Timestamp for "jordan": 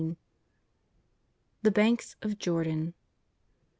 2.39-2.95